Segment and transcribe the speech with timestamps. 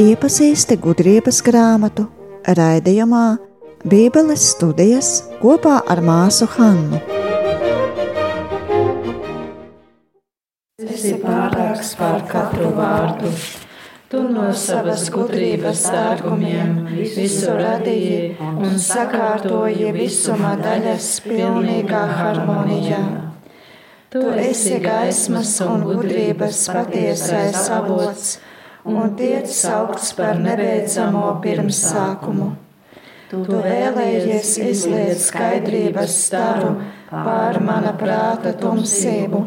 [0.00, 2.08] Iepazīsti gudrības grāmatu
[2.58, 3.24] raidījumā
[3.84, 7.00] Bībeles studijas kopā ar māsu Hannu.
[11.00, 13.32] esi pārāks par katru vārdu.
[14.10, 22.98] Tu no savas gudrības dārgumiem visu radīji un sakārtoji visuma daļas pilnīgā harmonijā.
[24.10, 28.32] Tu esi gaismas un gudrības patiesais avots
[28.82, 32.50] un tiek saukts par nebeidzamo pirmsākumu.
[33.30, 36.74] Tu vēlējies izliet skaidrības staru
[37.12, 39.46] pār mana prāta tumsību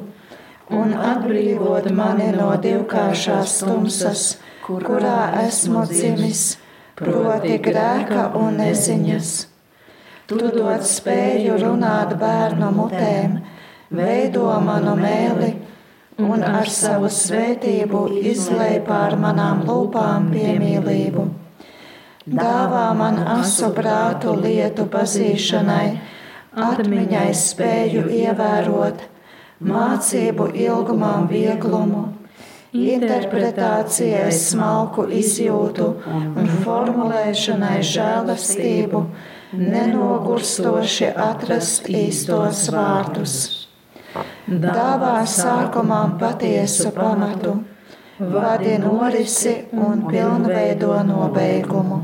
[0.80, 4.26] un atbrīvot mani no divkāršās tumsas,
[4.63, 6.44] kurā esmu dzimis,
[6.95, 9.31] proti grēka un neziņas.
[10.30, 13.35] Tu dod spēju runāt bērnu mutēm,
[13.91, 15.52] veido manu mēli
[16.24, 21.27] un ar savu svētību izlēj pār manām lūpām piemīlību.
[22.24, 25.87] Dāvā man asu prātu lietu pazīšanai,
[26.55, 29.09] atmiņai spēju ievērot
[29.59, 32.05] mācību ilgumam vieglumu,
[32.74, 39.04] interpretācijai smalku izjūtu un formulēšanai žēlastību,
[39.57, 43.35] nenogurstoši atrast īstos vārdus.
[44.48, 47.60] Dāvā sākumam patiesu pamatu,
[48.20, 52.02] vadi norisi un pilnveido nobeigumu.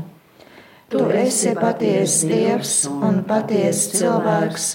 [0.90, 4.70] Tu esi patiesa dievs un patiesa cilvēks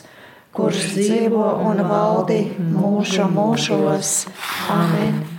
[0.56, 4.18] kurš dzīvo un valdi mūža mūžos.
[4.72, 5.35] Amen.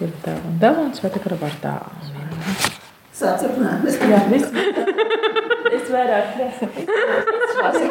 [0.00, 1.74] Ir un dāvāns vai tā kā vārdā?
[3.20, 3.84] Sācerunāt.
[4.08, 4.48] Jā, viss.
[5.70, 6.82] Es vairāk nesaku.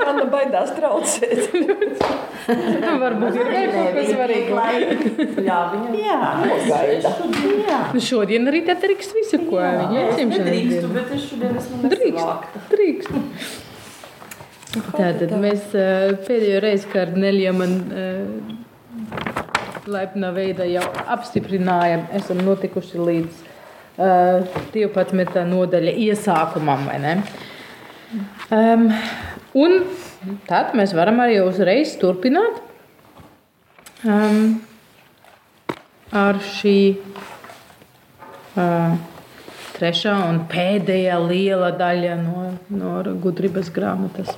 [0.04, 1.54] Man baidās traucēt.
[3.00, 4.52] Varbūt ir kaut kas svarīgs.
[5.46, 6.18] Jā, viņam Jā,
[6.68, 7.14] gaida.
[7.96, 10.94] Nu, šodien arī tā drīkst visu, ko viņa atsimšanas nedrīkstu, diena.
[10.98, 13.12] bet es šodien esmu Drīkst, drīkst.
[14.92, 17.80] Tātad mēs eh, pēdējo reizi, kad Nelija man
[19.90, 20.86] eh, laipnā veidā jau
[21.16, 23.42] apstiprinājām, esam notikuši līdz
[23.98, 25.44] uh, 12.
[25.50, 26.88] nodaļa iesākumam?
[28.54, 28.88] Um,
[29.58, 29.78] un
[30.50, 32.62] tad mēs varam arī uzreiz turpināt
[34.06, 34.60] um,
[36.16, 36.80] ar šī
[38.58, 38.98] uh,
[39.80, 44.34] trešā un pēdējā liela daļa no, no gudrības grāmatas.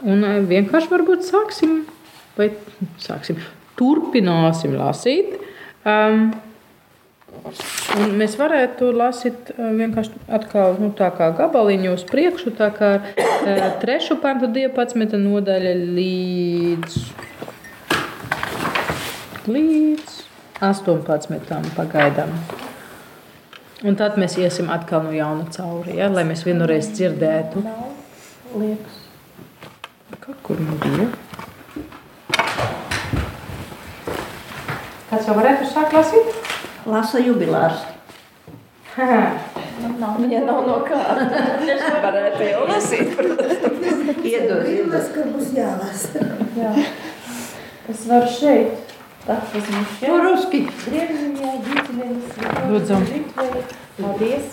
[0.00, 1.82] Un eh, vienkārši varbūt sāksim,
[2.36, 2.50] vai
[3.02, 3.40] sāksim,
[3.80, 5.38] turpināsim lasīt.
[5.88, 6.28] Um,
[7.96, 12.90] un mēs varētu lasīt eh, vienkārši atkal nu, tā kā gabaliņu uz priekšu, tā kā
[13.00, 16.98] uh, trešu pantu 12 nodaļa līdz,
[19.48, 20.18] līdz
[20.60, 22.34] 18 pagaidām.
[23.80, 27.64] Un tad mēs iesim atkal no jauna cauri, ja, lai mēs vienreiz dzirdētu.
[28.60, 28.98] Liekas.
[30.44, 31.08] Kur man bija.
[35.09, 36.39] Kāds jau varētu sākt lasīt?
[36.89, 37.83] Lasa jubilārs.
[38.95, 40.99] Viņa nav no kā.
[41.75, 44.23] Es varētu jau lasīt, protams.
[44.25, 45.09] Iedod, iedod.
[45.13, 46.23] ka būs jālasa.
[46.55, 46.71] Jā.
[47.91, 48.93] Es varu šeit.
[49.25, 50.09] Tas tas mums šeit.
[50.09, 50.61] По-русски.
[50.85, 52.27] Grieziņā, Gītiņas,
[52.71, 52.99] Lūdzu.
[53.11, 53.63] Litveri.
[53.99, 54.47] Paldies.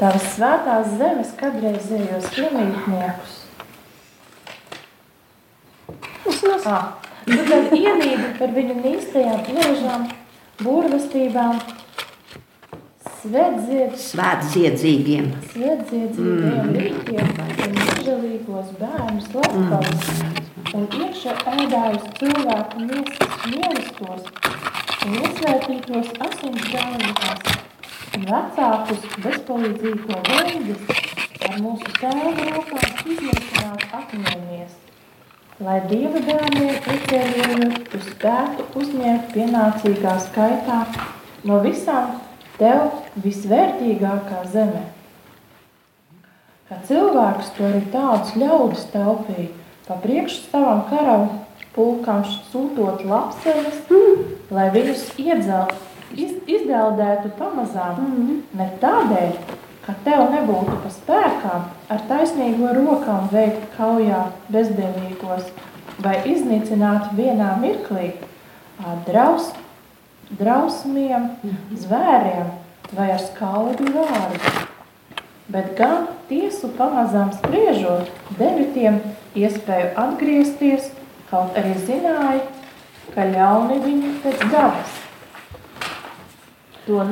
[0.00, 3.36] Tavas svētās zemes kādreizējos iemītniekus.
[6.70, 6.92] Ah,
[7.26, 10.08] tu tad ienīdi par viņu nīstajām plēžām,
[10.62, 11.60] burvestībām,
[13.20, 15.30] svedziet, Svētziedzīgiem.
[15.52, 17.32] svētdziedzīgiem rīkiem
[17.66, 20.12] un nežēlīgos bērnus latgalus
[20.76, 24.30] un iekšā ēdājus cilvēku miesas mielistos
[25.06, 27.69] un iesvētītos asins galvās
[28.18, 30.86] un vecākus bezpalīdzīgo veidus
[31.46, 34.72] ar mūsu tēvu rokām iznīcināt atņēmies,
[35.66, 40.80] lai Dieva bērniem iecienījot tu spētu uzņemt pienācīgā skaitā
[41.48, 42.16] no visām
[42.58, 42.88] tev
[43.24, 44.86] visvērtīgākā zeme.
[46.70, 49.48] Kā cilvēks to arī tādus ļaudis taupīja,
[49.86, 51.28] pa priekšu savam karam
[51.74, 53.80] pulkām sūtot lapsenes,
[54.50, 57.98] lai viņus iedzelt, iz, izdeldētu pamazām,
[58.56, 59.34] ne tādēļ,
[59.84, 65.50] ka tev nebūtu pa spēkām ar taisnīgo rokām veikt kaujā bezdievīgos
[66.04, 68.12] vai iznīcināt vienā mirklī,
[69.06, 69.50] draus,
[70.38, 71.30] drausmiem,
[71.76, 72.52] zvēriem
[72.96, 74.54] vai ar skaudru vārdu.
[75.50, 79.00] Bet gan tiesu pamazām spriežot, devi tiem
[79.34, 80.92] iespēju atgriezties,
[81.30, 82.44] kaut arī zināja,
[83.14, 85.09] ka ļauni viņi pēc dabas.
[86.86, 87.04] To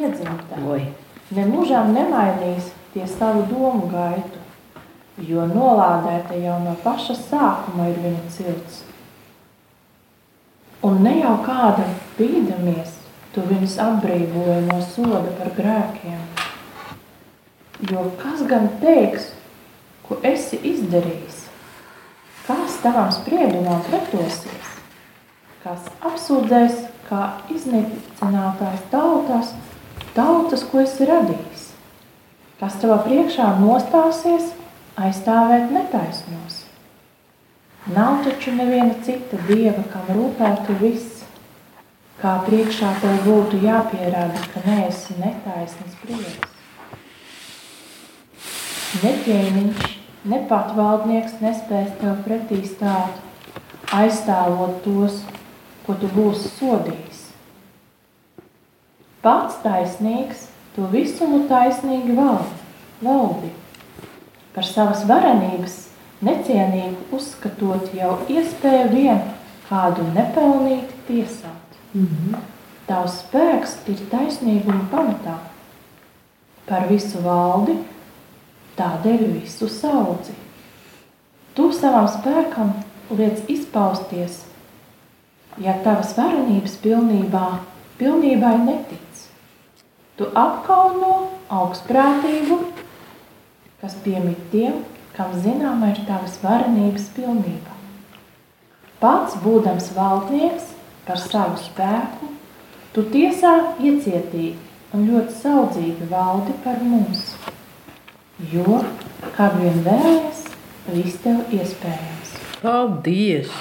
[0.00, 0.58] iedzimta.
[0.66, 0.84] Oi.
[1.30, 4.40] Nemūžām nemainīs tie savu domu gaitu,
[5.22, 8.80] jo nolādēta jau no paša sākuma ir viņa cilts.
[10.82, 12.96] Un ne jau kādam bīdamies,
[13.34, 16.22] tu viņus atbrīvoji no soda par grēkiem.
[17.92, 19.30] Jo kas gan teiks,
[20.08, 21.44] ko esi izdarījis?
[22.48, 24.74] Kas tavam spriedumam pretosies?
[25.62, 29.52] Kas apsūdzēs, kā iznīcinātājs tautas,
[30.14, 31.66] tautas, ko esi radījis?
[32.60, 34.52] Kas tavā priekšā nostāsies
[35.00, 36.64] aizstāvēt netaisnos?
[37.90, 41.24] Nav taču neviena cita dieva, kam rūpētu viss,
[42.20, 46.46] kā priekšā tev būtu jāpierāda, ka neesi netaisnas prieks.
[49.00, 49.82] Ne ķēniņš,
[50.30, 53.18] ne patvaldnieks nespēs tev pretī stāt,
[53.96, 55.22] aizstāvot tos,
[55.86, 57.26] ko tu būsi sodījis.
[59.20, 60.46] Pats taisnīgs,
[60.76, 62.62] to visumu taisnīgi valdi,
[63.04, 63.50] valdi.
[64.54, 65.76] Par savas varenības
[66.24, 69.20] necienīgu uzskatot jau iespēju vien
[69.68, 71.78] kādu nepelnīti tiesāt.
[71.94, 72.40] Mm -hmm.
[72.86, 75.38] Tavs spēks ir taisnīguma pamatā.
[76.66, 77.76] Par visu valdi,
[78.76, 80.32] tādēļ visu saudzi.
[81.54, 82.72] Tu savam spēkam
[83.10, 84.44] liec izpausties,
[85.58, 87.46] ja tavas varenības pilnībā,
[87.98, 89.24] pilnībai netic.
[90.20, 91.14] Tu apkauno
[91.50, 92.58] augstprātību,
[93.80, 94.82] kas piemīt tiem,
[95.16, 97.76] kam zināma ir tavas varenības pilnība.
[99.00, 100.74] Pats būdams valdnieks
[101.06, 102.28] par savu spēku,
[102.92, 104.58] tu tiesā iecietīgi
[104.92, 107.30] un ļoti saudzīgi valdi par mums.
[108.52, 108.82] Jo,
[109.36, 110.46] kā vien vēlies,
[110.92, 112.38] viss tev iespējams.
[112.60, 113.52] Paldies!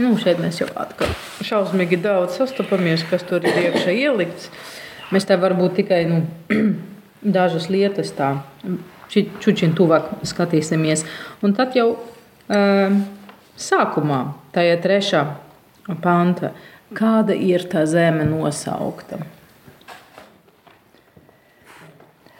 [0.00, 1.10] Nu, šeit mēs jau atkal
[1.44, 4.48] šausmīgi daudz sastopamies, kas tur ir iekšā ielikts.
[5.12, 6.22] Mēs tā varbūt tikai nu,
[7.36, 8.34] dažas lietas tā
[9.12, 11.04] čučiņu tuvāk skatīsimies.
[11.44, 13.00] Un tad jau um,
[13.60, 14.22] sākumā,
[14.54, 15.22] tajā trešā
[16.04, 16.52] panta,
[16.96, 19.20] kāda ir tā zeme nosaukta?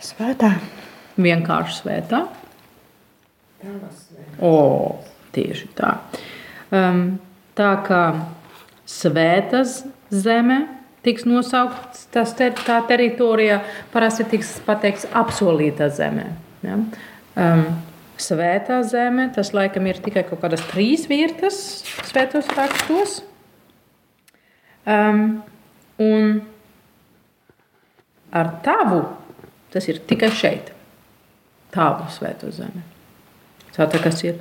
[0.02, 0.54] Svētā.
[1.20, 2.22] Vienkārši svētā.
[4.40, 4.54] O,
[5.36, 5.92] tieši tā.
[6.72, 7.20] Um,
[7.62, 8.04] tā kā
[8.90, 10.64] svētas zeme
[11.02, 13.60] tiks nosaukts tas ter, tā teritorijā,
[13.94, 16.28] parasti tiks pateikts apsolīta zeme.
[16.62, 16.78] Ja?
[17.38, 17.64] Um,
[18.22, 21.58] svētā zeme, tas laikam ir tikai kaut kādas trīs vietas
[22.10, 23.20] svētos rakstos.
[24.86, 25.42] Um,
[26.02, 26.38] un
[28.34, 29.04] ar tavu
[29.74, 30.72] tas ir tikai šeit,
[31.74, 32.82] tavu svēto zemi.
[33.72, 34.38] Tā tas ir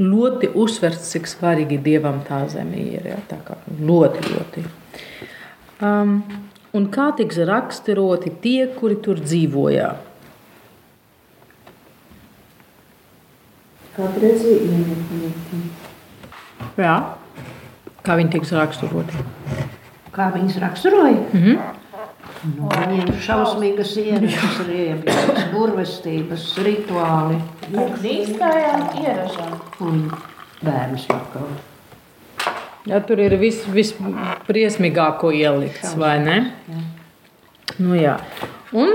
[0.00, 3.06] ļoti uzsverts, cik svarīgi Dievam tā zeme ir.
[3.12, 3.18] Ja?
[3.28, 4.64] Tā kā ļoti, ļoti.
[5.82, 6.22] Um,
[6.72, 9.92] un kā tiks raksturoti tie, kuri tur dzīvoja?
[16.80, 16.96] Jā.
[18.02, 19.26] Kā viņi tiks raksturoti?
[20.12, 21.20] Kā viņas raksturoja?
[21.32, 21.81] Mm -hmm.
[22.42, 27.36] Nu, viņiem ir šausmīgas ierakstības, riebības, burvestības, rituāli
[27.70, 29.52] Ar krīstājām ieražām.
[29.86, 30.00] un
[30.58, 31.52] bērnu atkal.
[32.90, 36.38] Jā, tur ir viss visbriesmīgāko ielikts, vai ne?
[37.78, 38.16] Nu, jā.
[38.74, 38.90] Un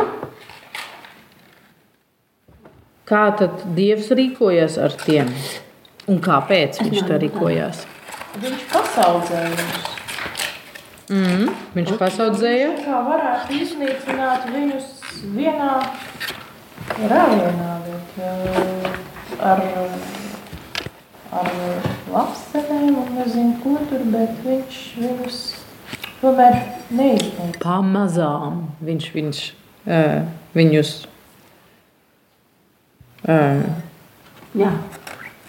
[3.07, 5.31] kā tad Dievs rīkojas ar tiem?
[6.11, 7.85] Un kāpēc viņš tā rīkojās?
[8.43, 9.96] Viņš pasaudzēja viņus.
[11.07, 12.71] Mm, viņš pasaudzēja.
[12.83, 14.89] Kā varētu iznīcināt viņus
[15.35, 15.71] vienā
[17.11, 18.99] rāvienā, bet uh,
[19.39, 19.63] ar,
[21.31, 21.49] ar
[22.11, 25.41] lapsenēm un nezinu ko tur, bet viņš viņus
[26.19, 26.59] tomēr
[26.91, 27.55] neiznīcina.
[27.63, 29.43] Pamazām viņš, viņš
[29.87, 30.21] uh,
[30.57, 30.95] viņus
[33.27, 33.63] uh,
[34.57, 34.69] Jā,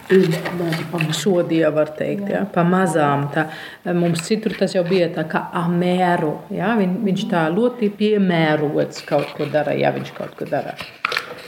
[0.09, 1.15] pamatu.
[1.17, 2.45] sodīja, var teikt, ja?
[2.53, 3.29] pamazām.
[3.35, 3.49] Tā,
[3.97, 6.35] mums citur tas jau bija tā kā amēru.
[6.55, 6.75] Ja?
[6.79, 10.75] Viņ, viņš tā ļoti piemērots kaut ko dara, ja viņš kaut ko dara.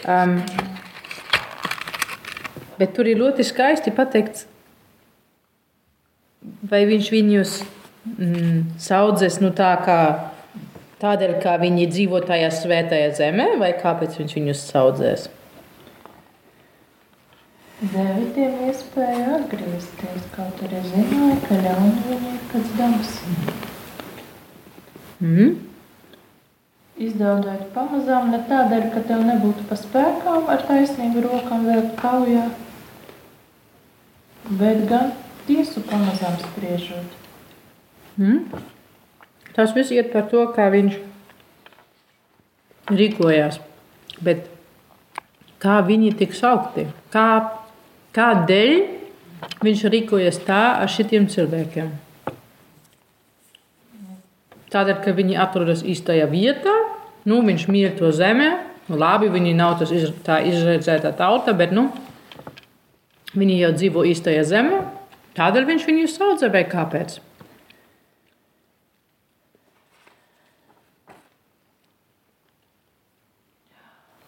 [0.08, 0.38] Um,
[2.80, 4.46] bet tur ir ļoti skaisti pateikts,
[6.70, 7.56] vai viņš viņus
[8.16, 9.98] mm, saudzes nu, tā kā
[11.00, 15.28] tādēļ, ka viņi dzīvo tajā svētajā zemē, vai kāpēc viņš viņus saudzēs.
[17.80, 23.12] Devitiem iespēja atgriezties, kaut arī zināja, ka ļauni viņi ir pēc dabas.
[25.24, 25.54] Mm.
[27.00, 32.42] Izdaudēt pamazām ne tādēļ, ka tev nebūtu pa spēkām ar taisnību rokām vēl kaujā,
[34.60, 35.14] bet gan
[35.48, 37.16] tiesu pamazām spriežot.
[38.20, 38.60] Mm.
[39.56, 40.98] Tas viss iet par to, kā viņš
[42.92, 43.56] rīkojās.
[44.20, 44.50] Bet
[45.62, 46.86] kā viņi tika saukti?
[47.14, 47.26] Kā,
[48.16, 48.72] kādēļ
[49.64, 51.90] viņš rīkojas tā ar šitiem cilvēkiem?
[54.70, 56.74] Tādēļ, ka viņi atrodas īstajā vietā,
[57.26, 58.52] nu, viņš mīl to zemi.
[58.90, 61.88] Nu, labi, viņi nav tas iz, tā izredzēta tauta, bet nu,
[63.38, 64.80] viņi jau dzīvo īstajā zemē.
[65.38, 67.18] Tādēļ viņš viņus sauc, vai kāpēc?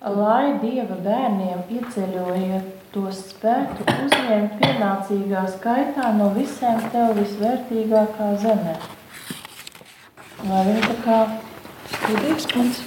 [0.02, 8.74] Lai dieva bērniem ieceļojot tos spētu uzņemt pienācīgā skaitā no visiem tev visvērtīgākā zemē.
[10.48, 11.18] Lai viņi tā kā
[11.92, 12.82] Studijas pants.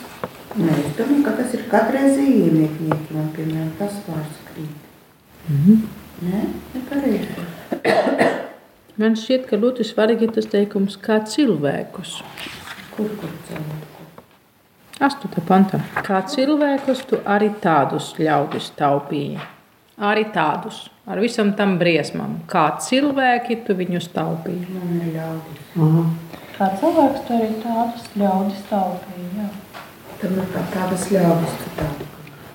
[0.56, 4.86] Nē, es domāju, ka tas ir katrai zīmēkniekiem, piemēram, tas vārds krīt.
[6.26, 6.44] Nē,
[6.76, 7.48] nepareizi.
[9.02, 12.22] Man šķiet, ka ļoti svarīgi ir tas teikums, kā cilvēkus.
[12.96, 13.92] Kur, kur cilvēku?
[15.04, 15.44] 8.
[15.50, 15.82] pantā.
[16.08, 19.55] Kā cilvēkus tu arī tādus ļaudis taupīji.
[19.96, 22.42] Arī tādus, ar visam tam briesmām.
[22.52, 24.66] Kā cilvēki tu viņus taupīji.
[24.74, 25.70] Man neļaudis.
[25.86, 26.02] Aha.
[26.58, 29.30] kā cilvēks, tu arī tādus ļaudis taupīji.
[29.40, 29.48] Jā.
[30.20, 31.88] Tam ir kā tādas ļaudis, tu tā.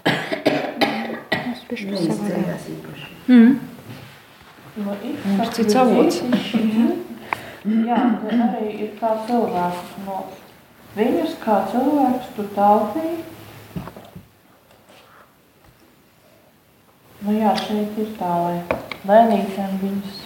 [0.04, 2.28] Tas bija savādāk.
[2.28, 3.10] Neizceļās īpaši.
[3.30, 3.58] Mm.
[4.76, 6.20] Jo ir Mums cits avots.
[7.88, 8.02] Jā,
[8.50, 9.96] arī ir kā cilvēks.
[10.04, 10.22] No
[10.96, 13.18] viņus kā cilvēks tu taupīji.
[17.20, 18.58] Nu jā, šeit ir tā, lai
[19.04, 20.20] lēnītēm viņus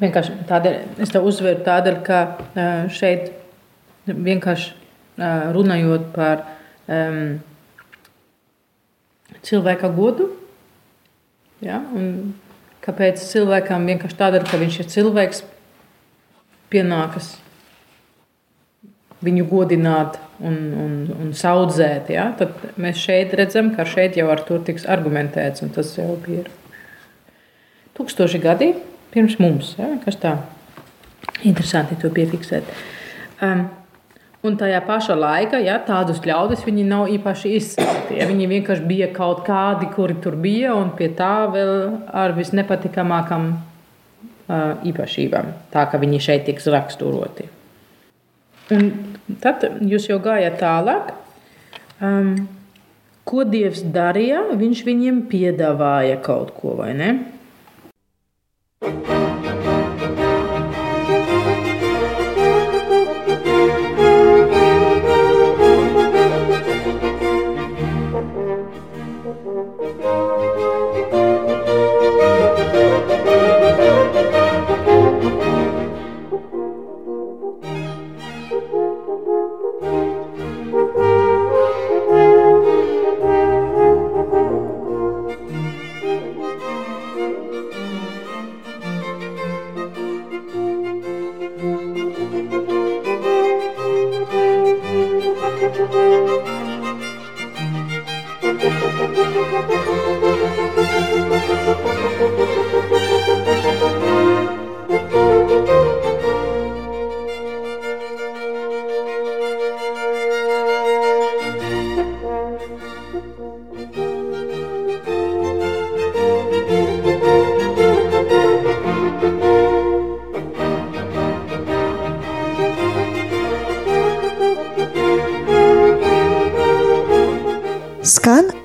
[0.00, 2.20] Vienkārši tādēļ, es to uzsveru tādēļ, ka
[2.90, 3.30] šeit
[4.08, 4.72] vienkārši
[5.54, 6.42] runājot par
[6.90, 7.36] um,
[9.46, 10.32] cilvēka godu.
[11.64, 12.34] Ja, un
[12.84, 15.44] kāpēc cilvēkam vienkārši tādēļ, ka viņš ir cilvēks,
[16.74, 17.36] pienākas
[19.24, 22.10] viņu godināt un, un, un saudzēt.
[22.14, 22.30] Ja?
[22.38, 26.50] Tad mēs šeit redzam, ka šeit jau ar to tiks argumentēts, un tas jau ir
[27.98, 28.74] tūkstoši gadi
[29.14, 29.76] pirms mums.
[29.78, 29.94] Ja?
[30.04, 30.36] Kas tā
[31.44, 32.68] interesanti to piefiksēt.
[33.42, 33.66] Um,
[34.44, 38.18] Un tajā pašā laikā ja, tādus ļaudis viņi nav īpaši izsmelti.
[38.18, 41.72] Ja, viņi vienkārši bija kaut kādi, kuri tur bija, un pie tā vēl
[42.12, 45.48] ar visnepatīkamākām uh, īpašībām.
[45.72, 47.48] Tā kā viņi šeit tiks raksturoti.
[48.76, 48.90] Un
[49.44, 51.14] tad jūs jau gājāt tālāk.
[52.04, 52.34] Um,
[53.24, 54.44] ko Dievs darīja?
[54.60, 57.10] Viņš viņiem piedāvāja kaut ko, vai ne?
[58.84, 59.13] Skan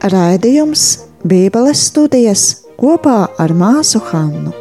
[0.04, 2.44] raidījums Bībeles studijas
[2.80, 4.54] kopā ar māsu Hannu.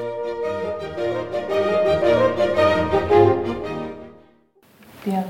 [5.04, 5.28] tiem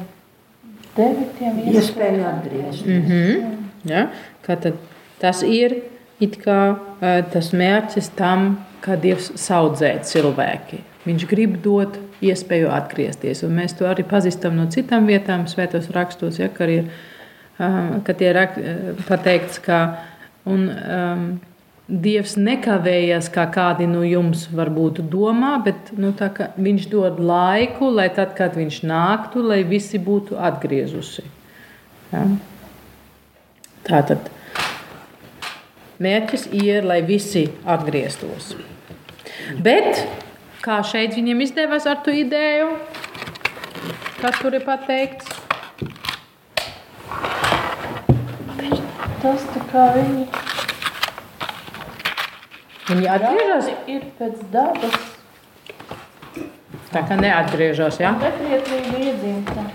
[0.96, 2.86] devitiem Iespēja atgriezties.
[2.86, 3.56] Mm -hmm.
[3.84, 4.08] ja?
[4.46, 4.72] Tad
[5.20, 5.82] tas ir
[6.20, 10.78] kā eh, tas mērķis tam, kā Dievs saudzē cilvēki.
[11.06, 13.42] Viņš grib dot iespēju atgriezties.
[13.42, 16.90] Un mēs to arī pazīstam no citām vietām, svētos rakstos, ja, ka ir eh,
[17.58, 19.98] ka tie rak, eh, pateikts, ka
[20.46, 21.28] un, um,
[21.88, 28.10] Dievs nekavējas, kā kādi no jums varbūt domā, bet nu, ka viņš dod laiku, lai
[28.12, 31.24] tad, kad viņš nāktu, lai visi būtu atgriezusi.
[32.12, 32.26] Ja?
[33.88, 34.28] Tā tad
[35.96, 38.52] mērķis ir, lai visi atgrieztos.
[39.64, 40.04] Bet
[40.60, 42.74] kā šeit viņiem izdevās ar to ideju,
[44.20, 45.37] kas tur ir pateikts?
[49.28, 50.22] Tas tā kā viņi
[52.88, 54.94] Viņi atgriežas, ir pēc dabas
[56.88, 57.98] tā kā neatgriežas.
[58.00, 58.14] Ja?
[58.16, 59.66] neprieklīga iedzimta.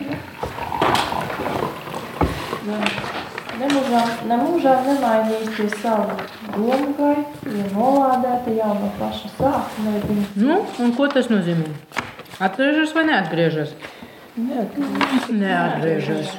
[3.60, 6.17] Nemūžām, nemūžām nemainīs pie savu
[6.55, 9.93] domu gaitu, jo nolādēta jau no paša sākuma
[10.33, 11.69] Nu, un ko tas nozīmē?
[12.41, 13.77] Atgriežas vai neatgriežas?
[15.29, 16.38] Neatgriežas.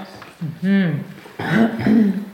[0.50, 2.33] Mhm.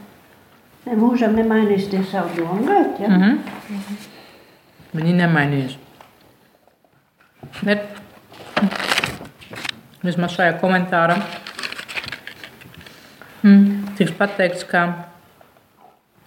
[0.89, 3.09] Mūžam nemainīs tie savu domu gaitu, ja?
[3.13, 3.37] Mhm.
[4.97, 5.77] Viņi nemainījās.
[7.61, 7.85] Bet
[10.03, 11.19] vismaz šajā komentārā
[13.45, 14.87] mm, tiks pateikts, ka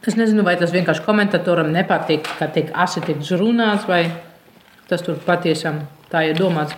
[0.05, 4.05] es nezinu, vai tas vienkārši komentatoram nepatīk, ka tik asi tiks runāts, vai
[4.89, 6.77] tas tur patiesam tā ir domāts.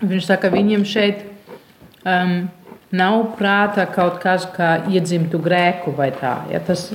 [0.00, 1.24] Viņš saka, ka viņiem šeit
[2.06, 2.48] um,
[2.92, 6.38] nav prāta kaut kas, kā iedzimtu grēku vai tā.
[6.52, 6.88] Ja tas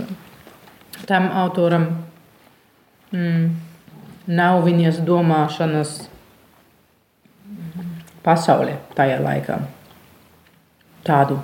[1.07, 1.87] tam autoram
[3.13, 3.45] mm,
[4.33, 5.95] nav viņas domāšanas
[8.23, 9.59] pasaulē tajā laikā.
[11.03, 11.39] Tādu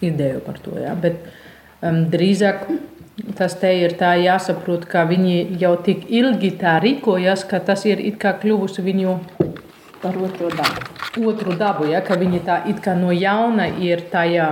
[0.00, 0.78] ideju par to.
[0.80, 0.94] Ja?
[0.96, 1.20] Bet
[1.84, 2.64] um, drīzāk
[3.38, 8.02] tas te ir tā jāsaprot, ka viņi jau tik ilgi tā rīkojas, ka tas ir
[8.18, 9.18] kā kļuvusi viņu
[10.02, 11.28] Par otro dabu.
[11.28, 14.48] otru dabu, ja, ka viņi tā it kā no jauna ir tajā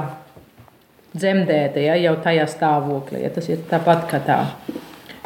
[1.13, 3.25] dzemdēta, ja, jau tajā stāvoklī.
[3.25, 4.39] Ja, tas ir tāpat kā tā.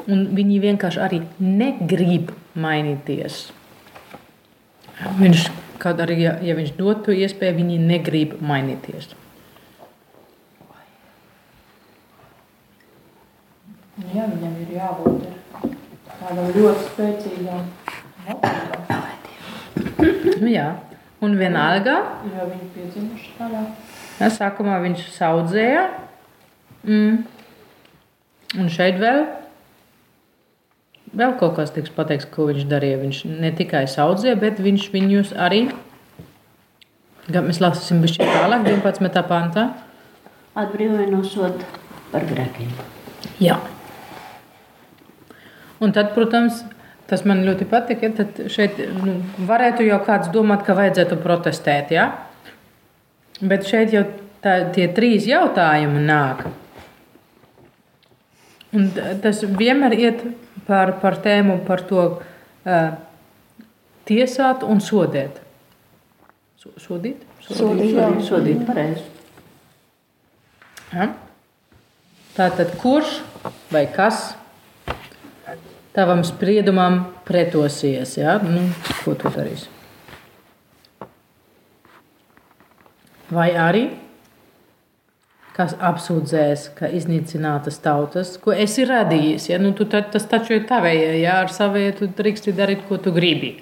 [0.06, 3.50] Un viņi vienkārši arī negrib mainīties.
[5.20, 5.46] Viņš,
[5.82, 9.12] kaut arī, ja, ja viņš dod to iespēju, viņi negrib mainīties.
[14.14, 15.28] Jā, viņam ir jābūt
[16.20, 17.68] tādam ļoti spēcīgam
[18.26, 18.75] motīvam, Nu,
[20.58, 20.68] jā.
[21.24, 21.96] Un vienalga,
[22.28, 23.62] jo viņi piedzimuši tādā.
[24.20, 25.86] ja, sākumā viņš saudzēja.
[26.84, 27.24] Mm.
[28.60, 29.24] Un šeit vēl,
[31.16, 33.00] vēl kaut kas tiks pateikts, ko viņš darīja.
[33.00, 35.64] Viņš ne tikai saudzēja, bet viņš viņus arī,
[37.32, 39.24] gan mēs lasīsim bišķi tālāk, 11.
[39.30, 39.66] pantā.
[40.56, 41.64] Atbrīvoja no soda
[42.12, 42.70] par grēkiem.
[43.42, 43.58] Jā.
[45.82, 46.62] Un tad, protams,
[47.10, 48.04] tas man ļoti patīk.
[48.04, 51.92] Ja, tad šeit nu, varētu jau kāds domāt, ka vajadzētu protestēt.
[51.94, 52.10] Ja?
[53.40, 54.04] Bet šeit jau
[54.44, 56.46] tā, tie trīs jautājumi nāk.
[58.76, 58.90] Un
[59.22, 60.24] tas vienmēr iet
[60.66, 62.88] par, par tēmu par to uh,
[64.08, 65.40] tiesāt un sodēt.
[66.60, 67.22] So, sodīt?
[67.46, 69.06] Sodīt, sodīt, sodīt pareizi.
[70.90, 71.12] Ja?
[72.36, 73.20] Tātad, kurš
[73.72, 74.34] vai kas
[75.96, 78.16] tavam spriedumam pretosies?
[78.20, 78.36] Ja?
[78.42, 78.68] Nu,
[79.02, 79.72] ko tu darīsi?
[83.32, 83.86] Vai arī
[85.56, 89.48] kas apsūdzēs, ka iznīcinātas tautas, ko esi radījis?
[89.50, 89.60] Ja?
[89.62, 93.54] Nu, ta, tas taču ir tavējie, ja ar savēju tu drīksti darīt, ko tu gribi.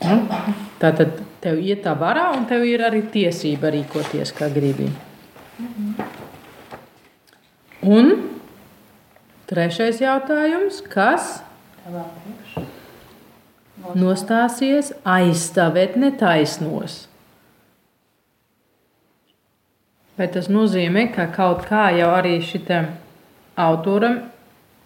[0.00, 0.16] Ja?
[0.80, 4.88] Tātad tev ir tā vara, un tev ir arī tiesība rīkoties, kā gribi.
[7.86, 8.08] Un
[9.46, 11.36] trešais jautājums, kas
[13.94, 17.04] nostāsies aizstāvēt netaisnos?
[20.16, 22.88] Vai tas nozīmē, ka kaut kā jau arī šitam
[23.60, 24.16] autoram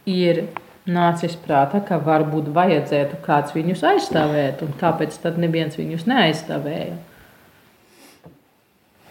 [0.04, 0.42] ir
[0.90, 6.98] nācis prātā, ka varbūt vajadzētu kāds viņus aizstāvēt, un kāpēc tad neviens viņus neaizstāvēja?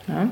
[0.09, 0.27] Ja?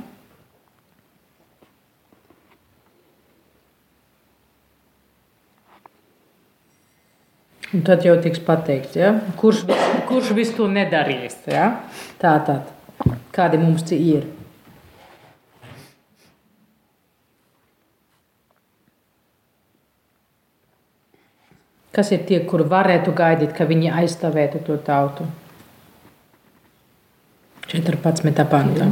[7.76, 9.10] Un tad jau tiks pateikts, ja?
[9.40, 11.36] kurš, vis- kurš visu to nedarīs.
[11.52, 11.66] Ja?
[12.22, 12.70] Tā tad,
[13.36, 14.28] kādi mums tie ir?
[21.96, 25.26] Kas ir tie, kur varētu gaidīt, ka viņi aizstāvētu to tautu?
[27.72, 28.44] 14.
[28.52, 28.86] pantā.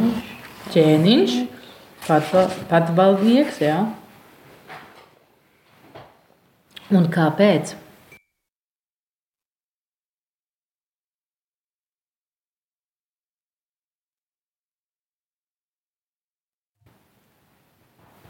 [0.74, 1.36] Ķēniņš,
[2.08, 3.78] patva- patvaldnieks, jā.
[6.92, 7.76] Un kāpēc?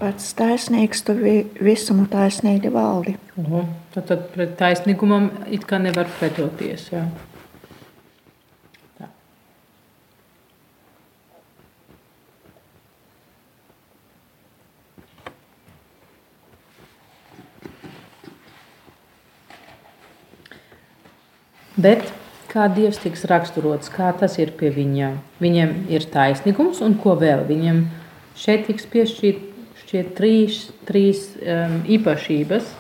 [0.06, 1.16] pats taisnīgs, tu
[1.66, 3.16] visumu taisnīgi valdi.
[3.40, 3.72] Mhm.
[3.96, 6.92] Tad, tad pret taisnīgumam it kā nevar pretoties.
[6.94, 7.08] Jā.
[21.76, 22.08] Bet
[22.50, 25.10] kā Dievs tiks raksturots, kā tas ir pie viņa?
[25.44, 27.84] Viņam ir taisnīgums, un ko vēl viņam
[28.40, 29.55] šeit tiks piešķirt
[29.92, 32.72] trīs, trīs um, īpašības,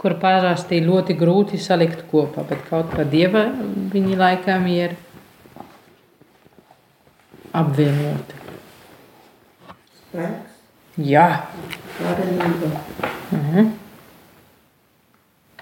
[0.00, 3.46] kur parasti ļoti grūti salikt kopā, bet kaut kā Dieva
[3.92, 4.96] viņi laikam ir
[7.52, 8.38] apvienoti.
[10.00, 10.56] Spēks,
[11.00, 11.26] Jā,
[12.00, 12.70] varenība.
[13.30, 13.70] mhm.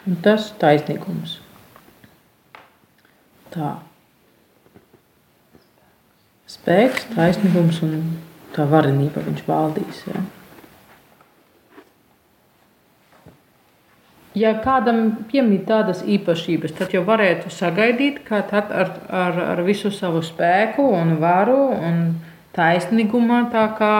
[0.06, 1.37] un tas ir taisnīgums.
[3.52, 3.74] Tā.
[6.48, 7.94] Spēks, taisnīgums un
[8.56, 10.02] tā varenība viņš valdīs.
[10.08, 10.24] Ja?
[14.38, 14.98] Ja kādam
[15.31, 20.85] piemīt tādas īpašības, tad jau varētu sagaidīt, ka tad ar, ar, ar visu savu spēku
[20.98, 22.03] un varu un
[22.59, 23.92] taisnīgumā tā kā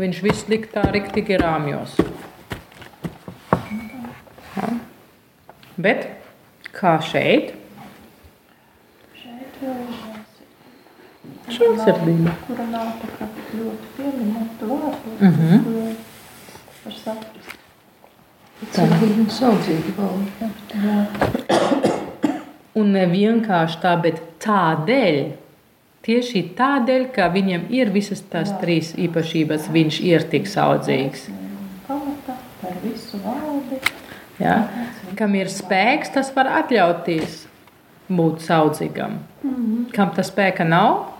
[0.00, 1.98] viņš viss likt tā riktīgi rāmjos.
[4.56, 4.70] Ja.
[5.80, 6.06] Bet
[6.80, 7.52] kā šeit?
[9.20, 10.08] Šeit vēl ir
[11.50, 12.32] Žēlsirdība.
[12.48, 13.28] kura nav tā kā
[13.60, 15.64] ļoti pieminēta vārdu, Mhm.
[15.64, 15.70] ko
[16.84, 17.59] var saprast.
[18.60, 20.50] Cilvēki saudzīgi valda.
[20.76, 20.98] Jā,
[22.78, 25.20] Un ne vienkārši tā, bet tādēļ.
[26.06, 31.26] Tieši tādēļ, ka viņam ir visas tās trīs īpašības, viņš ir tik saudzīgs.
[34.40, 34.54] Ja?
[35.18, 37.42] Kam ir spēks, tas var atļauties
[38.08, 39.18] būt saudzīgam.
[39.96, 41.10] Kam tas spēka nav,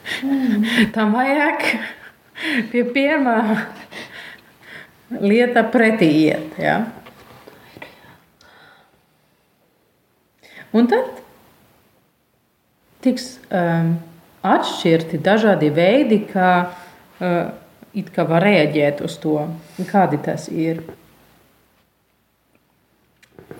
[0.96, 1.68] tam vajag
[2.72, 3.38] pie pirmā
[5.18, 6.58] lieta pretī iet.
[6.60, 6.76] Ja?
[10.70, 11.18] Un tad
[13.02, 13.96] tiks um,
[14.46, 16.52] atšķirti dažādi veidi, kā,
[17.18, 19.36] uh, kā var reaģēt uz to,
[19.90, 20.84] kādi tas ir.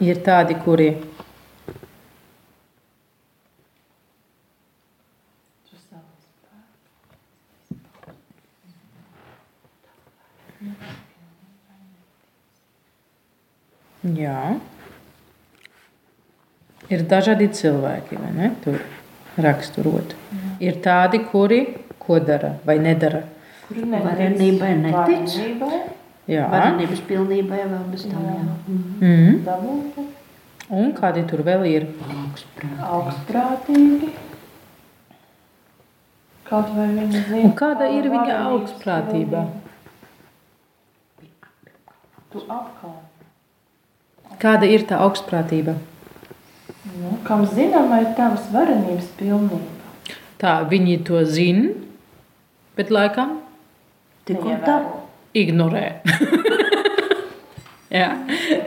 [0.00, 0.92] Ir tādi, kuri
[14.04, 14.56] Jā.
[16.90, 18.48] Ir dažādi cilvēki, vai ne?
[18.64, 18.78] Tur
[19.38, 20.14] raksturot.
[20.60, 21.60] Ir tādi, kuri
[22.02, 23.22] ko dara vai nedara.
[23.68, 24.96] Kur netic Varenībai netic.
[24.96, 25.80] varenībai,
[26.30, 26.46] Jā.
[26.50, 28.34] Varenības pilnībai vēl bez tam Jā.
[28.40, 28.56] jā.
[29.02, 29.38] Mm.
[29.46, 30.06] dabūtu,
[30.70, 31.86] Un kādi tur vēl ir?
[32.86, 34.10] augstprātīgi.
[36.50, 37.40] Kaut vai viņa zina.
[37.46, 39.44] Un kāda ir viņa augstprātība?
[42.30, 43.09] Tu apkārt.
[44.40, 45.74] Kāda ir tā augstprātība?
[46.96, 49.60] Nu, kam zināma ir tavas varenības pilnība?
[50.40, 51.74] Tā viņi to zina,
[52.78, 53.36] bet laikam
[54.24, 54.78] Tik un tā.
[55.36, 55.84] ignorē.
[58.00, 58.08] Jā.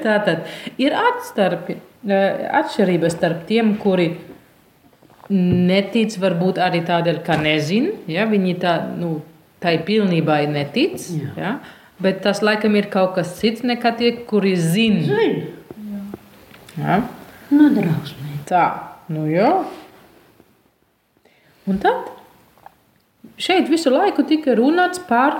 [0.04, 0.46] Tā tad
[0.78, 4.12] ir atstarpi, atšķirības starp tiem, kuri
[5.34, 7.96] netic, varbūt arī tādēļ, ka nezina.
[8.12, 8.28] Ja?
[8.30, 9.16] Viņi tā, nu,
[9.64, 11.00] tai pilnībā netic.
[11.40, 11.58] Ja?
[12.04, 15.06] Bet tas laikam ir kaut kas cits nekā tie, kuri zina.
[15.08, 15.46] Zini,
[16.78, 17.02] Ja?
[17.54, 18.42] nu drausmīgi.
[18.50, 18.66] Tā,
[19.14, 19.50] nu jā.
[21.70, 22.10] Un tad
[23.40, 25.38] šeit visu laiku tika runāts par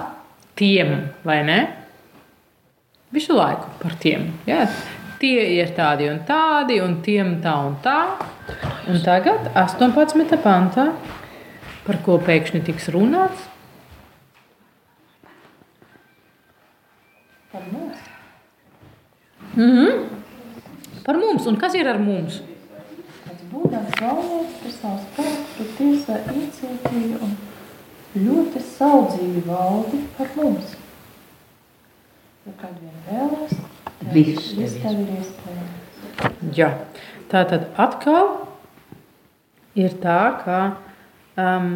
[0.60, 1.60] tiem, vai ne?
[3.14, 4.30] Visu laiku par tiem.
[4.50, 4.66] Jā.
[5.24, 8.00] Tie ir tādi un tādi, un tiem tā un tā.
[8.92, 10.38] Un tagad, 18.
[10.44, 10.90] pantā,
[11.86, 13.50] par ko pēkšņi tiks runāts,
[17.54, 17.98] Par mums.
[21.06, 21.48] Par mums.
[21.50, 22.42] Un kas ir ar mums?
[23.54, 27.36] Būdams valnieks par savu spēku, tiesā iecietīju un
[28.24, 30.74] ļoti saudzīgi valdi par mums.
[32.44, 33.54] Ja kad vien vēlas,
[34.12, 36.50] Viss tev ir iespējams.
[36.58, 36.70] Jā,
[37.32, 38.34] tā tad atkal
[39.80, 40.58] ir tā, ka
[41.40, 41.70] um,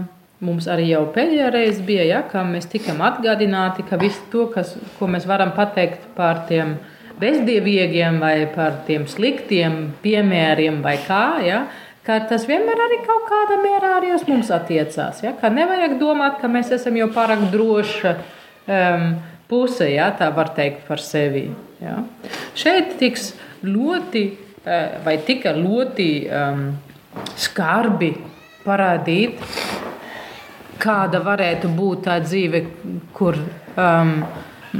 [0.44, 4.76] mums arī jau pēdējā reize bija, ja, ka mēs tikam atgādināti, ka viss to, kas,
[5.00, 6.76] ko mēs varam pateikt par tiem
[7.22, 11.64] bezdievīgiem vai par tiem sliktiem piemēriem vai kā, ja,
[12.08, 15.24] ka tas vienmēr arī kaut kādā mērā arī uz mums attiecās.
[15.26, 19.10] Ja, ka nevajag domāt, ka mēs esam jau pārāk droši um,
[19.50, 21.48] puse, ja, tā var teikt par sevi.
[21.82, 22.00] Ja.
[22.58, 23.32] Šeit tiks
[23.66, 24.24] ļoti,
[24.66, 26.66] eh, vai tika ļoti um,
[27.38, 28.14] skarbi
[28.66, 29.42] parādīt,
[30.82, 32.64] kāda varētu būt tā dzīve,
[33.18, 34.20] kur um,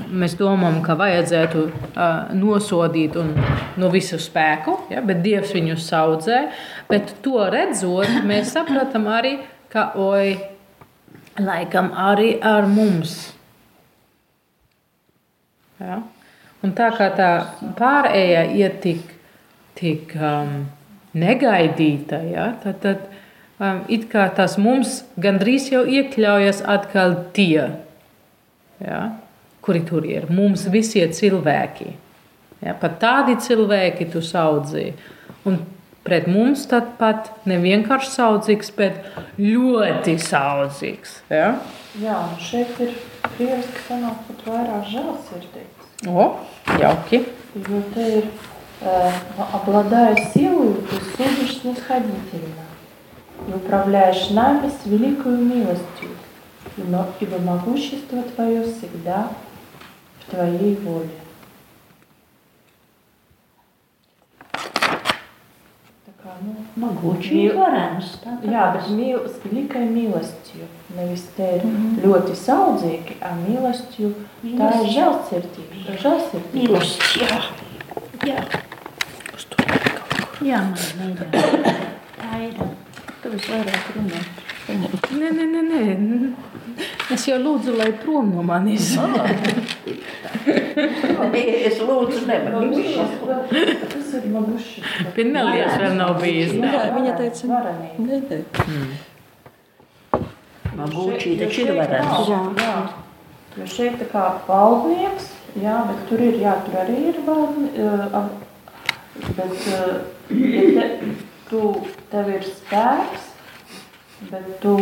[0.10, 3.34] mēs domājam, ka vajadzētu uh, nosodīt un
[3.80, 6.44] no visu spēku, ja, bet Dievs viņu saudzē.
[6.92, 9.38] Bet to redzot, mēs saprotam arī,
[9.74, 10.38] ka oi,
[11.40, 13.20] laikam arī ar mums.
[15.82, 16.02] Ja?
[16.66, 17.32] Un tā kā tā
[17.78, 19.14] pārējā iet tik
[19.78, 20.66] tik um,
[21.18, 23.06] negaidīta, ja, tad, tad
[23.62, 27.70] um, it kā tas mums gandrīz jau iekļaujas atkal tie,
[28.82, 29.02] ja,
[29.67, 30.29] kuri tur ir.
[30.31, 31.93] Mums visi cilvēki.
[32.63, 34.95] Ja, pat tādi cilvēki tu saudzēji.
[35.49, 35.59] Un
[36.07, 39.03] pret mums tad pat ne vienkārši saudzīgs, bet
[39.39, 41.21] ļoti saudzīgs.
[41.31, 41.57] Ja?
[42.03, 42.95] Jā, un šeit ir
[43.35, 45.91] krieviski sanāk pat vairāk žēlsirdīgs.
[46.09, 46.33] O,
[46.81, 47.25] jauki.
[47.55, 48.25] Jo te ir
[48.81, 49.11] э,
[49.53, 52.65] обладая силой, ты судишь снисходительно
[53.47, 56.09] и управляешь нами с великою милостью,
[56.77, 59.46] но ибо могущество Твое всегда в
[60.31, 61.09] Твоей воле.
[66.07, 68.17] Tā kā, nu, Могучий Мил- varens.
[68.25, 68.87] tā kā Jā, tas.
[68.89, 70.67] bet mīl, s likai mīlestību.
[70.97, 71.63] Nevis te ir
[72.05, 74.15] ļoti saudzīgi, bet mīlestību.
[74.59, 75.97] Tā ir žēlsirdība.
[76.03, 76.53] žēlsirdība.
[76.55, 77.27] Mīlestība.
[77.29, 77.41] Jā.
[78.27, 78.45] Jā.
[80.43, 81.27] Jā, man mīļā.
[82.19, 82.55] Tā ir.
[83.23, 83.85] Tu visvairāk
[84.68, 85.10] paņemt.
[85.18, 85.82] Nē, nē, nē, nē.
[87.16, 88.92] Es jau lūdzu, lai prom no manis.
[89.00, 89.26] Ah.
[91.28, 93.06] es lūdzu, nemanīšu.
[95.16, 96.54] Pinelijas vēl nav bijis.
[96.60, 98.42] Jā, viņa teica, varanīgi.
[98.62, 98.90] Hmm.
[100.78, 102.32] Mabuči, taču ir varanīgi.
[102.32, 102.42] Jā.
[102.62, 102.78] jā.
[103.58, 109.32] Jo šeit tā kā valdnieks, jā, bet tur ir, jā, tur arī ir valdnieks, eh,
[109.40, 109.96] bet, eh,
[110.44, 111.16] ja te,
[111.50, 111.62] tu,
[112.12, 113.32] tev ir spēks,
[114.32, 114.76] bet tu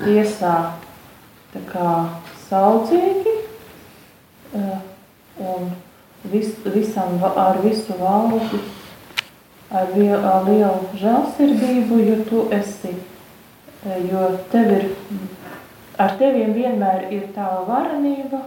[0.00, 0.54] tiesā
[1.52, 1.90] tā kā
[2.48, 3.34] saudzīgi
[4.58, 4.78] eh,
[5.38, 5.70] un
[6.32, 8.60] vis, visam, ar visu valdi,
[9.70, 9.94] ar,
[10.34, 12.94] ar lielu žēlsirdību, jo tu esi,
[13.86, 14.88] eh, jo tev ir
[16.00, 18.40] ar teviem vienmēr ir tava varenība,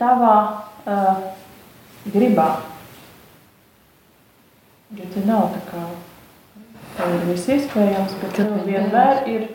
[0.00, 0.36] tavā
[0.88, 1.24] uh,
[2.10, 2.48] gribā.
[4.98, 5.82] Jo te nav tā kā
[7.00, 9.46] tev ir viss iespējams, bet tev vienmēr ir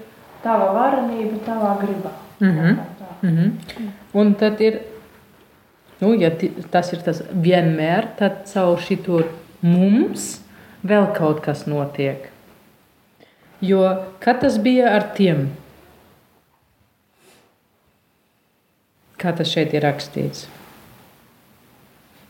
[0.43, 2.13] tava varenība, tavā gribā.
[2.41, 2.79] Mhm.
[2.99, 3.11] Tā.
[3.21, 3.89] Mhm.
[4.13, 4.81] Un tad ir,
[6.01, 6.31] nu, ja
[6.71, 9.23] tas ir tas vienmēr, tad caur šito
[9.61, 10.39] mums
[10.85, 12.31] vēl kaut kas notiek.
[13.61, 13.85] Jo
[14.19, 15.47] kad tas bija ar tiem?
[19.17, 20.45] Kā tas šeit ir rakstīts?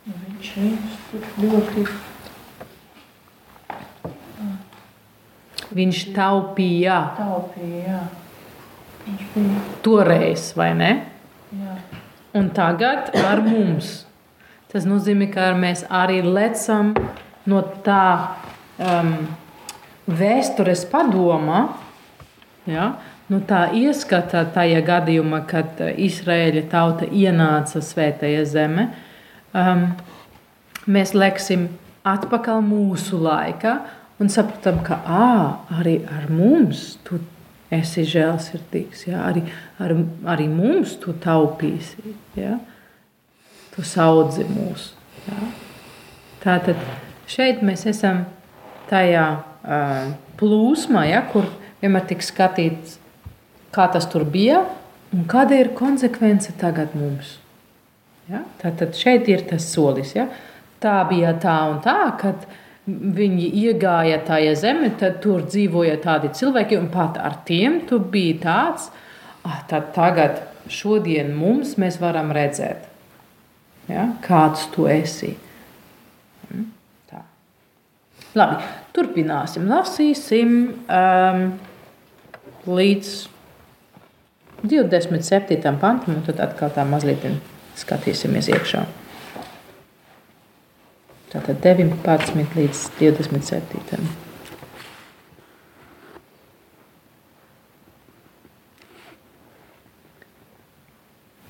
[0.06, 1.86] Nu, Viņš viņus tur ļoti
[5.74, 8.04] Viņš taupīja taupīja.
[9.06, 9.62] Viņš bija.
[9.86, 10.92] toreiz, vai ne?
[11.54, 11.78] Jā.
[12.36, 14.04] Un tagad ar mums.
[14.72, 16.92] Tas nozīmē, ka mēs arī lecam
[17.48, 18.36] no tā
[18.82, 19.14] um,
[20.10, 21.62] vēstures padoma,
[22.68, 22.90] ja,
[23.32, 28.90] no tā ieskata tajā gadījumā, kad uh, Izraēļa tauta ienāca svētajā zemē.
[29.56, 29.88] Um,
[30.92, 31.70] mēs leksim
[32.06, 33.78] atpakaļ mūsu laikā
[34.20, 35.32] un saprotam, ka ā,
[35.80, 37.20] arī ar mums tu
[37.74, 39.08] esi žēlsirdīgs.
[39.10, 39.26] Ja?
[39.30, 39.46] Arī,
[39.82, 39.96] ar,
[40.36, 42.16] arī mums tu taupīsi.
[42.38, 42.60] Ja?
[43.76, 44.92] Tu saudzi mūs.
[45.28, 45.50] Ja?
[46.46, 46.82] Tātad
[47.30, 48.24] šeit mēs esam
[48.90, 51.48] tajā uh, plūsmā, ja, kur
[51.82, 53.00] vienmēr tiek skatīts,
[53.76, 54.62] kā tas tur bija
[55.16, 57.40] un kāda ir konsekvence tagad mums.
[58.30, 58.44] Ja?
[58.62, 60.14] Tātad šeit ir tas solis.
[60.16, 60.30] Ja?
[60.82, 62.46] Tā bija tā un tā, kad
[62.86, 68.38] viņi iegāja tajā zemē, tad tur dzīvoja tādi cilvēki, un pat ar tiem tu biji
[68.44, 68.92] tāds,
[69.46, 72.86] ah, tad tagad, šodien mums mēs varam redzēt,
[73.90, 74.08] ja?
[74.26, 75.34] kāds tu esi.
[76.52, 76.68] Mm,
[77.10, 77.24] Tā.
[78.38, 78.60] Labi,
[78.94, 80.52] turpināsim, lasīsim
[80.86, 81.48] um,
[82.70, 83.16] līdz
[84.66, 85.58] 27.
[85.82, 87.26] pantam, un tad atkal tā mazliet
[87.78, 88.86] skatīsimies iekšā.
[91.36, 94.06] Tātad 19 līdz 27.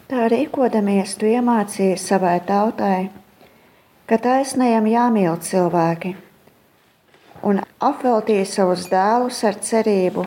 [0.10, 3.12] Tā rīkodamies, tu iemācīji savai tautai,
[4.10, 6.16] ka taisnajam jāmīl cilvēki,
[7.46, 10.26] un apveltīji savus dēlus ar cerību,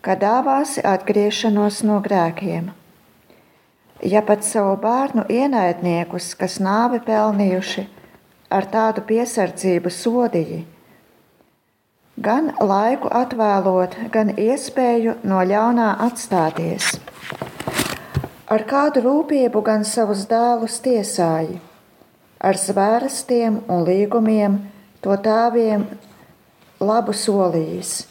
[0.00, 2.72] ka dāvāsi atgriešanos no grēkiem.
[4.00, 7.86] Ja pat savu bērnu ienaidniekus, kas nāvi pelnījuši,
[8.50, 10.60] ar tādu piesardzību sodīji,
[12.22, 16.94] gan laiku atvēlot, gan iespēju no ļaunā atstāties.
[18.46, 21.58] Ar kādu rūpību gan savus dēlus tiesāji,
[22.38, 24.60] ar zvērstiem un līgumiem
[25.02, 25.88] to tāviem
[26.78, 28.06] labu solījis,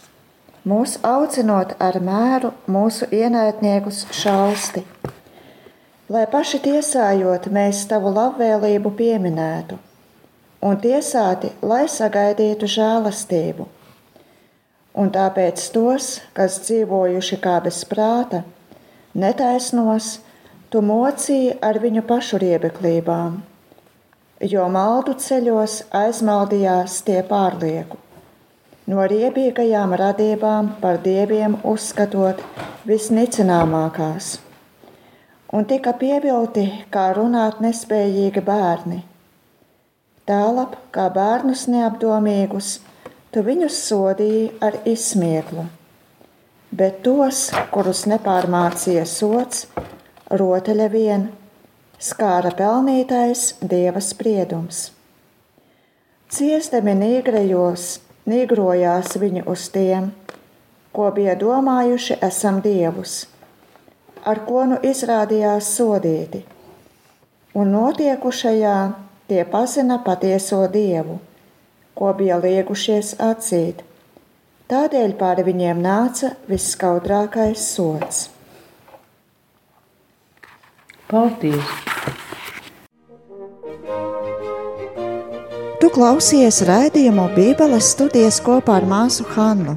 [0.67, 4.83] mūs audzinot ar mēru mūsu ienaidniekus šausti.
[6.11, 9.79] Lai paši tiesājot, mēs tavu labvēlību pieminētu
[10.65, 13.67] un tiesāti, lai sagaidītu žēlastību.
[14.95, 18.41] Un tāpēc tos, kas dzīvojuši kā bez prāta,
[19.13, 20.15] netaisnos,
[20.71, 23.37] tu mocīji ar viņu pašu riebeklībām,
[24.53, 28.01] jo maldu ceļos aizmaldījās tie pārlieku.
[28.89, 32.41] No riebīgajām radībām par dieviem uzskatot
[32.89, 34.37] visnicināmākās,
[35.53, 39.01] un tika pievilti kā runāt nespējīgi bērni
[40.25, 42.79] Tālāk kā bērnus neapdomīgus,
[43.29, 45.67] tu viņus sodīji ar izsmieklu,
[46.73, 49.67] bet tos, kurus nepārmācīja sots,
[50.41, 51.27] rotaļa vien,
[52.01, 54.87] skāra pelnītais dieva spriedums.
[56.33, 57.87] Ciestami nīgrajos,
[58.25, 60.09] nīgrojās viņi uz tiem,
[60.89, 63.27] ko bija domājuši esam dievus,
[64.25, 66.47] ar ko nu izrādījās sodīti,
[67.53, 68.77] un notiekušajā
[69.25, 71.15] Tie pazina patieso dievu,
[71.97, 73.79] ko bija liegušies atzīt.
[74.69, 78.19] Tādēļ pāri viņiem nāca viskaudrākais sots.
[81.09, 81.71] Paldies!
[85.81, 89.73] Tu klausies raidījumu Bībeles studijas kopā ar māsu Hannu.